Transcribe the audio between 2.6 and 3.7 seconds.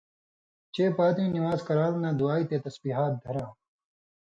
تسبیحات دھراں،